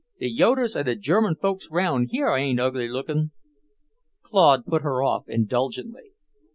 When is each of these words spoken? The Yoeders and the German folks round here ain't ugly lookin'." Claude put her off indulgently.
The 0.17 0.35
Yoeders 0.35 0.75
and 0.75 0.87
the 0.87 0.95
German 0.95 1.35
folks 1.35 1.69
round 1.69 2.07
here 2.09 2.29
ain't 2.29 2.59
ugly 2.59 2.89
lookin'." 2.89 3.33
Claude 4.23 4.65
put 4.65 4.81
her 4.81 5.03
off 5.03 5.29
indulgently. 5.29 6.13